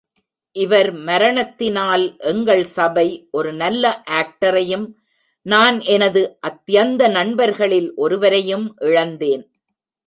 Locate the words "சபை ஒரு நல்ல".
2.77-4.03